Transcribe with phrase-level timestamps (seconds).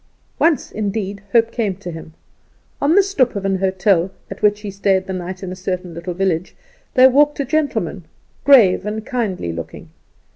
[0.39, 2.15] Once indeed hope came to him.
[2.81, 5.93] On the stoep of an hotel at which he stayed the night in a certain
[5.93, 6.55] little village,
[6.95, 8.05] there walked a gentleman,
[8.43, 9.91] grave and kindly looking.